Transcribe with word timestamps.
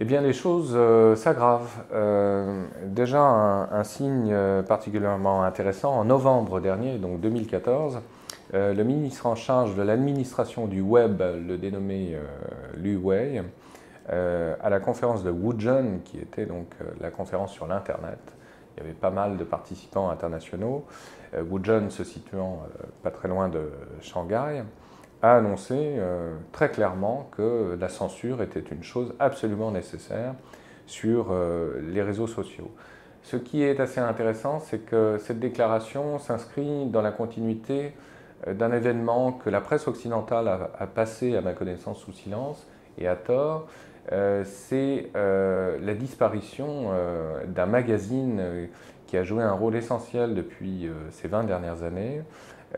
Eh 0.00 0.04
bien, 0.04 0.20
les 0.20 0.32
choses 0.32 0.74
euh, 0.76 1.16
s'aggravent. 1.16 1.84
Euh, 1.92 2.64
déjà, 2.84 3.20
un, 3.20 3.82
signe 3.82 4.30
euh, 4.32 4.62
particulièrement 4.62 5.42
intéressant, 5.42 5.92
en 5.92 6.04
novembre 6.04 6.60
dernier, 6.60 6.98
donc 6.98 7.20
2014, 7.20 8.00
le 8.54 8.82
ministre 8.82 9.26
en 9.26 9.34
charge 9.34 9.74
de 9.74 9.82
l'administration 9.82 10.68
du 10.68 10.80
web, 10.80 11.20
le 11.20 11.58
dénommé 11.58 12.16
Lu 12.78 12.96
Wei, 12.96 13.42
à 14.08 14.70
la 14.70 14.80
conférence 14.80 15.22
de 15.22 15.30
Wuzhen, 15.30 16.00
qui 16.02 16.16
était 16.16 16.46
donc 16.46 16.68
la 16.98 17.10
conférence 17.10 17.52
sur 17.52 17.66
l'Internet, 17.66 18.18
il 18.74 18.80
y 18.80 18.86
avait 18.86 18.94
pas 18.94 19.10
mal 19.10 19.36
de 19.36 19.44
participants 19.44 20.08
internationaux, 20.08 20.86
Wuzhen 21.38 21.90
se 21.90 22.04
situant 22.04 22.62
pas 23.02 23.10
très 23.10 23.28
loin 23.28 23.50
de 23.50 23.70
Shanghai, 24.00 24.62
a 25.22 25.36
annoncé 25.36 25.74
euh, 25.76 26.36
très 26.52 26.70
clairement 26.70 27.28
que 27.36 27.76
la 27.78 27.88
censure 27.88 28.42
était 28.42 28.60
une 28.60 28.82
chose 28.82 29.14
absolument 29.18 29.70
nécessaire 29.70 30.34
sur 30.86 31.28
euh, 31.30 31.80
les 31.92 32.02
réseaux 32.02 32.26
sociaux. 32.26 32.70
Ce 33.22 33.36
qui 33.36 33.62
est 33.62 33.80
assez 33.80 34.00
intéressant, 34.00 34.60
c'est 34.60 34.78
que 34.78 35.18
cette 35.18 35.40
déclaration 35.40 36.18
s'inscrit 36.18 36.86
dans 36.86 37.02
la 37.02 37.10
continuité 37.10 37.92
euh, 38.46 38.54
d'un 38.54 38.72
événement 38.72 39.32
que 39.32 39.50
la 39.50 39.60
presse 39.60 39.88
occidentale 39.88 40.48
a, 40.48 40.86
passé, 40.86 41.36
à 41.36 41.40
ma 41.40 41.52
connaissance, 41.52 41.98
sous 41.98 42.12
silence, 42.12 42.66
et 42.96 43.06
à 43.06 43.16
tort, 43.16 43.68
c'est 44.44 45.10
la 45.14 45.94
disparition 45.94 46.90
d'un 47.46 47.66
magazine 47.66 48.68
qui 49.08 49.16
a 49.16 49.24
joué 49.24 49.42
un 49.42 49.52
rôle 49.52 49.74
essentiel 49.74 50.36
depuis 50.36 50.88
ces 51.10 51.26
20 51.26 51.44
dernières 51.44 51.82
années, 51.82 52.22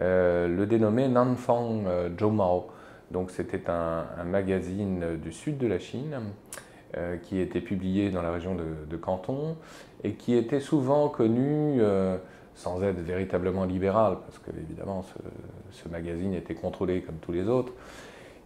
euh, 0.00 0.46
le 0.46 0.66
dénommé 0.66 1.08
Nanfang 1.08 1.82
euh, 1.86 2.08
Zhoumao. 2.18 2.68
Donc 3.10 3.32
c'était 3.32 3.68
un, 3.68 4.04
magazine 4.24 5.16
du 5.20 5.32
sud 5.32 5.58
de 5.58 5.66
la 5.66 5.80
Chine 5.80 6.20
euh, 6.96 7.16
qui 7.16 7.40
était 7.40 7.60
publié 7.60 8.10
dans 8.10 8.22
la 8.22 8.30
région 8.30 8.54
de, 8.54 8.96
Canton 8.96 9.56
et 10.04 10.12
qui 10.12 10.36
était 10.36 10.60
souvent 10.60 11.08
connu 11.08 11.80
sans 12.54 12.82
être 12.82 13.00
véritablement 13.00 13.64
libéral, 13.64 14.18
parce 14.24 14.38
que 14.38 14.50
évidemment 14.56 15.04
ce, 15.72 15.88
magazine 15.88 16.34
était 16.34 16.54
contrôlé 16.54 17.00
comme 17.02 17.16
tous 17.16 17.32
les 17.32 17.48
autres, 17.48 17.72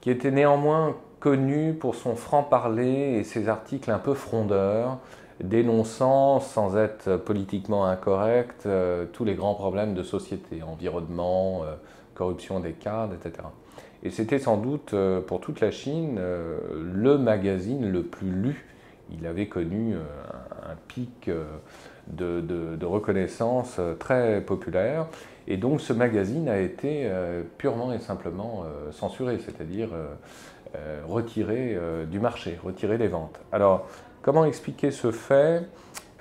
qui 0.01 0.11
était 0.11 0.31
néanmoins 0.31 0.97
connu 1.21 1.75
pour 1.75 1.95
son 1.95 2.17
franc-parler 2.17 3.19
et 3.19 3.25
ses 3.25 3.49
articles 3.49 3.91
un 3.91 3.99
peu 3.99 4.15
frondeurs, 4.15 4.99
dénonçant, 5.43 6.41
sans 6.41 6.77
être 6.77 7.17
politiquement 7.17 7.87
incorrect, 7.87 8.67
euh, 8.67 9.07
tous 9.13 9.25
les 9.25 9.35
grands 9.35 9.55
problèmes 9.55 9.95
de 9.95 10.03
société, 10.03 10.63
environnement, 10.63 11.63
euh, 11.65 11.75
corruption 12.15 12.61
des 12.61 12.73
cadres, 12.73 13.15
etc. 13.15 13.49
Et 14.03 14.11
c'était 14.11 14.39
sans 14.39 14.59
doute 14.59 14.95
euh, 14.95 15.21
pour 15.21 15.41
toute 15.41 15.61
la 15.61 15.71
Chine 15.71 16.21
le 16.73 17.19
magazine 17.19 17.91
le 17.91 18.03
plus 18.03 18.31
lu. 18.31 18.67
Il 19.11 19.27
avait 19.27 19.49
connu 19.49 19.95
un, 19.95 20.77
pic 20.89 21.31
de, 22.07 22.85
reconnaissance 22.85 23.79
très 23.99 24.41
populaire. 24.41 25.07
Et 25.47 25.59
donc 25.59 25.83
ce 25.83 25.93
magazine 25.93 26.49
a 26.49 26.59
été 26.59 27.07
purement 27.59 27.93
et 27.93 27.99
simplement 27.99 28.65
censuré, 28.93 29.39
c'est-à-dire 29.45 29.91
retiré 31.07 31.79
du 32.11 32.19
marché, 32.19 32.59
retiré 32.65 32.97
des 32.97 33.09
ventes. 33.09 33.39
Alors, 33.53 33.87
Comment 34.25 34.47
expliquer 34.47 34.91
ce 34.91 35.13
fait 35.13 35.69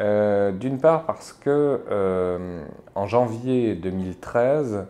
euh, 0.01 0.51
D'une 0.51 0.77
part 0.77 1.05
parce 1.05 1.31
que 1.31 1.79
euh, 1.89 2.61
en 2.95 3.07
janvier 3.07 3.75
2013, 3.75 4.87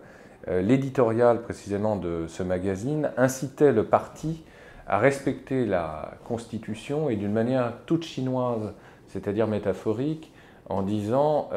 euh, 0.47 0.61
l'éditorial 0.63 1.43
précisément 1.43 1.95
de 1.95 2.25
ce 2.27 2.41
magazine 2.41 3.11
incitait 3.15 3.71
le 3.71 3.83
parti 3.83 4.43
à 4.87 4.97
respecter 4.97 5.67
la 5.67 6.15
Constitution 6.25 7.07
et 7.11 7.15
d'une 7.15 7.33
manière 7.33 7.73
toute 7.85 8.03
chinoise, 8.03 8.73
c'est-à-dire 9.09 9.45
métaphorique, 9.45 10.33
en 10.67 10.81
disant 10.81 11.49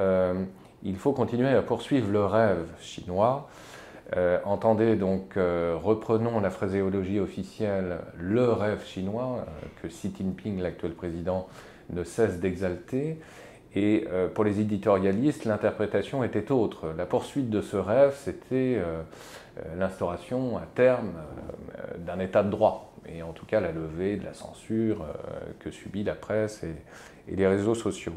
il 0.82 0.96
faut 0.96 1.12
continuer 1.12 1.48
à 1.48 1.62
poursuivre 1.62 2.10
le 2.10 2.24
rêve 2.24 2.66
chinois. 2.80 3.48
Entendez 4.44 4.96
donc, 4.96 5.34
reprenons 5.36 6.40
la 6.40 6.50
phraséologie 6.50 7.18
officielle, 7.20 7.98
le 8.18 8.52
rêve 8.52 8.84
chinois, 8.84 9.44
que 9.82 9.88
Xi 9.88 10.12
Jinping, 10.16 10.60
l'actuel 10.60 10.92
président, 10.92 11.48
ne 11.90 12.04
cesse 12.04 12.38
d'exalter. 12.38 13.18
Et 13.76 14.08
euh, 14.10 14.28
pour 14.28 14.42
les 14.44 14.60
éditorialistes, 14.60 15.44
l'interprétation 15.44 16.24
était 16.24 16.50
autre. 16.50 16.94
La 16.96 17.04
poursuite 17.04 17.50
de 17.50 17.60
ce 17.60 17.76
rêve, 17.76 18.16
c'était 18.16 18.78
euh, 18.78 19.02
euh, 19.58 19.62
l'instauration 19.78 20.56
à 20.56 20.62
terme 20.74 21.12
d'un 21.98 22.18
état 22.18 22.42
de 22.42 22.50
droit, 22.50 22.94
et 23.06 23.22
en 23.22 23.32
tout 23.32 23.44
cas 23.44 23.60
la 23.60 23.72
levée 23.72 24.16
de 24.16 24.24
la 24.24 24.32
censure 24.32 25.04
que 25.60 25.70
subit 25.70 26.04
la 26.04 26.14
presse 26.14 26.64
et, 26.64 27.34
les 27.34 27.46
réseaux 27.46 27.74
sociaux. 27.74 28.14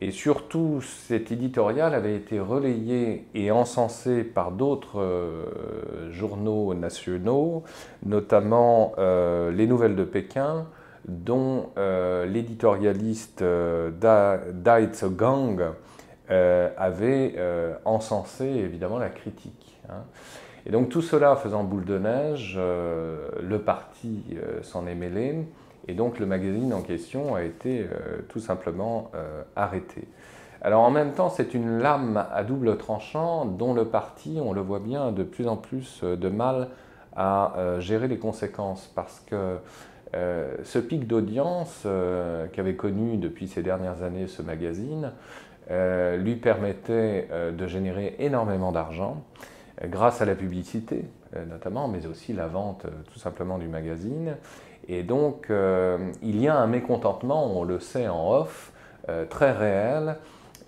Et 0.00 0.10
surtout, 0.10 0.80
cet 0.80 1.30
éditorial 1.30 1.94
avait 1.94 2.16
été 2.16 2.40
relayé 2.40 3.26
et 3.34 3.50
encensé 3.50 4.24
par 4.24 4.50
d'autres 4.50 5.46
journaux 6.10 6.74
nationaux, 6.74 7.62
notamment 8.04 8.92
les 8.98 9.66
Nouvelles 9.68 9.94
de 9.94 10.04
Pékin, 10.04 10.66
dont 11.06 11.70
euh, 11.76 12.26
l'éditorialiste 12.26 13.42
euh, 13.42 13.90
Dai 14.52 14.88
Gang 15.10 15.62
euh, 16.30 16.70
avait 16.76 17.36
encensé 17.84 18.44
évidemment 18.44 18.98
la 18.98 19.10
critique. 19.10 19.78
Hein. 19.90 20.04
Et 20.66 20.70
donc 20.70 20.88
tout 20.88 21.02
cela 21.02 21.36
faisant 21.36 21.62
boule 21.62 21.84
de 21.84 21.98
neige, 21.98 22.58
le 22.58 23.58
parti 23.58 24.38
s'en 24.62 24.86
est 24.86 24.94
mêlé 24.94 25.44
et 25.88 25.94
donc 25.94 26.18
le 26.18 26.26
magazine 26.26 26.72
en 26.72 26.82
question 26.82 27.34
a 27.34 27.42
été 27.42 27.86
tout 28.28 28.40
simplement 28.40 29.10
arrêté. 29.56 30.08
Alors 30.62 30.82
en 30.82 30.90
même 30.90 31.12
temps, 31.12 31.28
c'est 31.28 31.52
une 31.52 31.78
lame 31.78 32.24
à 32.32 32.42
double 32.42 32.78
tranchant 32.78 33.44
dont 33.44 33.74
le 33.74 33.84
parti, 33.84 34.38
on 34.42 34.52
le 34.52 34.62
voit 34.62 34.78
bien, 34.78 35.08
a 35.08 35.10
de 35.12 35.22
plus 35.22 35.46
en 35.46 35.56
plus 35.56 36.02
de 36.02 36.28
mal 36.28 36.68
à 37.16 37.54
gérer 37.80 38.08
les 38.08 38.18
conséquences 38.18 38.90
parce 38.94 39.20
que 39.26 39.58
euh, 40.14 40.54
ce 40.62 40.78
pic 40.78 41.06
d'audience 41.06 41.82
euh, 41.86 42.46
qu'avait 42.52 42.76
connu 42.76 43.16
depuis 43.16 43.48
ces 43.48 43.62
dernières 43.62 44.04
années 44.04 44.28
ce 44.28 44.42
magazine 44.42 45.10
euh, 45.70 46.16
lui 46.16 46.36
permettait 46.36 47.28
de 47.56 47.66
générer 47.66 48.14
énormément 48.18 48.70
d'argent 48.70 49.24
grâce 49.82 50.22
à 50.22 50.24
la 50.24 50.34
publicité 50.34 51.04
notamment, 51.50 51.88
mais 51.88 52.06
aussi 52.06 52.32
la 52.32 52.46
vente 52.46 52.86
tout 53.12 53.18
simplement 53.18 53.58
du 53.58 53.66
magazine. 53.66 54.36
Et 54.88 55.02
donc 55.02 55.50
il 55.50 56.40
y 56.40 56.48
a 56.48 56.56
un 56.56 56.66
mécontentement, 56.66 57.58
on 57.58 57.64
le 57.64 57.80
sait 57.80 58.08
en 58.08 58.32
off, 58.32 58.72
très 59.30 59.52
réel 59.52 60.16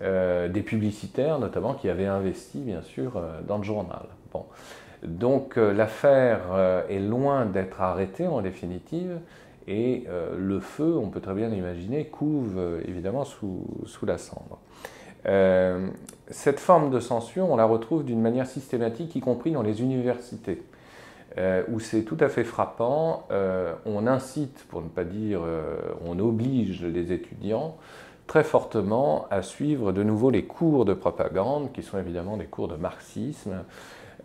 des 0.01 0.61
publicitaires 0.61 1.39
notamment 1.39 1.73
qui 1.73 1.89
avaient 1.89 2.05
investi 2.05 2.59
bien 2.59 2.81
sûr 2.81 3.21
dans 3.47 3.57
le 3.57 3.63
journal. 3.63 4.05
Bon. 4.33 4.45
Donc 5.03 5.57
euh, 5.57 5.73
l'affaire 5.73 6.41
euh, 6.51 6.87
est 6.89 6.99
loin 6.99 7.45
d'être 7.45 7.81
arrêtée 7.81 8.27
en 8.27 8.41
définitive 8.41 9.19
et 9.67 10.05
euh, 10.07 10.35
le 10.37 10.59
feu, 10.59 10.97
on 10.97 11.09
peut 11.09 11.19
très 11.19 11.33
bien 11.33 11.49
l'imaginer, 11.49 12.05
couve 12.05 12.59
évidemment 12.87 13.25
sous, 13.25 13.65
la 14.03 14.17
cendre. 14.17 14.59
cette 16.29 16.59
forme 16.59 16.89
de 16.89 16.99
censure, 16.99 17.49
on 17.49 17.57
la 17.57 17.65
retrouve 17.65 18.05
d'une 18.05 18.21
manière 18.21 18.47
systématique, 18.47 19.15
y 19.15 19.19
compris 19.19 19.51
dans 19.51 19.61
les 19.61 19.81
universités, 19.81 20.63
où 21.69 21.79
c'est 21.79 22.01
tout 22.01 22.17
à 22.19 22.29
fait 22.29 22.43
frappant. 22.43 23.27
on 23.85 24.07
incite, 24.07 24.65
pour 24.69 24.81
ne 24.81 24.87
pas 24.87 25.03
dire, 25.03 25.41
on 26.05 26.17
oblige 26.19 26.83
les 26.83 27.11
étudiants 27.11 27.77
très 28.27 28.43
fortement 28.43 29.25
à 29.31 29.41
suivre 29.41 29.91
de 29.91 30.03
nouveau 30.03 30.29
les 30.29 30.43
cours 30.43 30.85
de 30.85 30.93
propagande, 30.93 31.71
qui 31.71 31.81
sont 31.81 31.97
évidemment 31.97 32.37
des 32.37 32.45
cours 32.45 32.67
de 32.67 32.75
marxisme, 32.75 33.63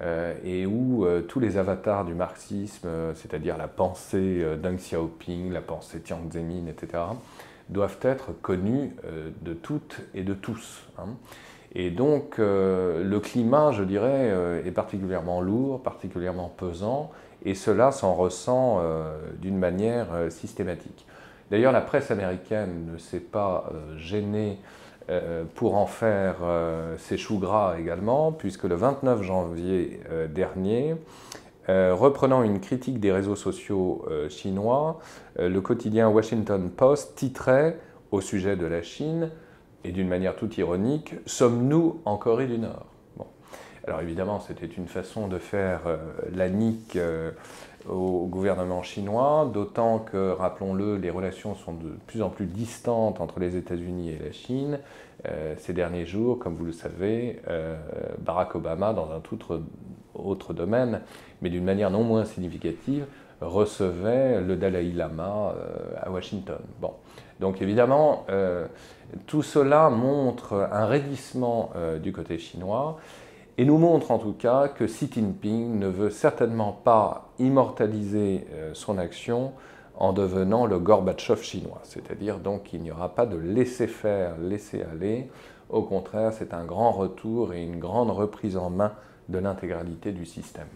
euh, 0.01 0.35
et 0.45 0.67
où 0.67 1.07
euh, 1.07 1.23
tous 1.23 1.39
les 1.39 1.57
avatars 1.57 2.05
du 2.05 2.15
marxisme, 2.15 2.89
euh, 2.89 3.15
c'est-à-dire 3.15 3.57
la 3.57 3.69
pensée 3.69 4.45
Deng 4.61 4.77
Xiaoping, 4.77 5.53
la 5.53 5.61
pensée 5.61 6.03
Jiang 6.05 6.31
Zemin, 6.31 6.67
etc., 6.67 7.05
doivent 7.69 7.99
être 8.03 8.33
connus 8.43 8.95
de 9.41 9.55
toutes 9.55 10.01
et 10.15 10.25
de 10.25 10.35
tous. 10.35 10.83
Hein. 10.99 11.15
Et 11.75 11.91
donc 11.91 12.37
le 12.39 13.19
climat, 13.19 13.73
je 13.73 13.83
dirais, 13.83 14.31
est 14.67 14.73
particulièrement 14.73 15.41
lourd, 15.41 15.83
particulièrement 15.83 16.53
pesant, 16.55 17.11
et 17.47 17.55
cela 17.55 17.93
s'en 17.93 18.15
ressent 18.15 18.83
d'une 19.41 19.57
manière 19.57 20.09
systématique. 20.29 21.07
D'ailleurs, 21.51 21.73
la 21.73 21.81
presse 21.81 22.11
américaine 22.11 22.91
ne 22.93 22.99
s'est 22.99 23.21
pas 23.21 23.73
gênée 23.97 24.59
euh, 25.11 25.43
pour 25.57 25.75
en 25.75 25.87
faire 25.87 26.37
euh, 26.43 26.95
ses 26.97 27.17
choux 27.17 27.39
gras 27.39 27.75
également, 27.79 28.31
puisque 28.31 28.65
le 28.65 28.77
29 28.77 29.23
janvier 29.23 30.01
euh, 30.11 30.29
dernier, 30.29 30.95
reprenant 31.69 32.43
une 32.43 32.59
critique 32.59 32.99
des 32.99 33.13
réseaux 33.13 33.37
sociaux 33.37 34.05
chinois, 34.29 34.99
le 35.39 35.61
quotidien 35.61 36.09
Washington 36.09 36.69
Post 36.69 37.15
titrait 37.15 37.79
au 38.11 38.21
sujet 38.21 38.57
de 38.57 38.67
la 38.67 38.83
Chine, 38.83 39.31
et 39.85 39.93
d'une 39.93 40.09
manière 40.09 40.37
toute 40.37 40.57
ironique, 40.59 41.15
Sommes-nous 41.27 42.01
en 42.05 42.17
Corée 42.17 42.47
du 42.47 42.59
Nord? 42.59 42.87
Alors 43.85 44.01
évidemment, 44.01 44.39
c'était 44.39 44.67
une 44.67 44.87
façon 44.87 45.27
de 45.27 45.39
faire 45.39 45.81
la 46.33 46.49
nique 46.49 46.97
au 47.89 48.27
gouvernement 48.27 48.85
chinois, 48.85 49.51
d'autant 49.53 49.99
que, 49.99 50.31
rappelons-le, 50.31 50.99
les 50.99 51.11
relations 51.11 51.57
sont 51.57 51.73
de 51.73 51.91
plus 52.07 52.23
en 52.23 52.29
plus 52.29 52.47
distantes 52.47 53.21
entre 53.21 53.41
les 53.41 53.57
États-Unis 53.57 54.11
et 54.11 54.19
la 54.25 54.31
Chine. 54.31 54.79
ces 55.59 55.73
derniers 55.73 56.07
jours, 56.07 56.39
comme 56.39 56.55
vous 56.55 56.67
le 56.67 56.73
savez, 56.73 57.41
Barack 58.21 58.55
Obama, 58.55 58.93
dans 58.93 59.11
un 59.11 59.19
tout 59.19 59.41
autre 60.15 60.55
domaine, 60.55 61.01
mais 61.41 61.51
d'une 61.51 61.65
manière 61.65 61.91
non 61.91 62.05
moins 62.05 62.25
significative, 62.25 63.07
recevait 63.43 64.41
le 64.41 64.57
Dalai 64.57 64.93
Lama 64.93 65.55
à 66.01 66.11
Washington. 66.11 66.61
Bon. 66.81 66.93
Donc 67.43 67.61
évidemment, 67.61 68.25
euh, 68.31 68.69
tout 69.27 69.43
cela 69.43 69.91
montre 69.91 70.69
un 70.71 70.87
raidissement 70.87 71.71
euh, 71.75 71.99
du 71.99 72.13
côté 72.13 72.39
chinois 72.39 72.99
et 73.59 73.65
nous 73.65 73.79
montre 73.79 74.13
en 74.13 74.19
tout 74.19 74.33
cas 74.33 74.69
que 74.69 74.85
Xi 74.85 75.11
Jinping 75.13 75.77
ne 75.77 75.89
veut 75.89 76.11
certainement 76.11 76.73
pas 76.73 77.33
immortaliser 77.41 78.47
euh, 78.53 78.71
son 78.75 78.97
action 78.97 79.53
en 79.97 80.13
devenant 80.13 80.67
le 80.67 80.79
Gorbatchev 80.79 81.43
chinois. 81.43 81.81
C'est-à-dire 81.83 82.39
donc 82.39 82.63
qu'il 82.63 82.81
n'y 82.81 82.93
aura 82.93 83.13
pas 83.13 83.27
de 83.27 83.37
laisser-faire, 83.37 84.39
laisser-aller. 84.39 85.29
Au 85.69 85.83
contraire, 85.83 86.33
c'est 86.33 86.55
un 86.55 86.65
grand 86.65 86.93
retour 86.93 87.55
et 87.55 87.65
une 87.65 87.81
grande 87.81 88.13
reprise 88.13 88.57
en 88.57 88.71
main 88.71 88.93
de 89.29 89.39
l'intégralité 89.39 90.13
du 90.13 90.27
système. 90.27 90.69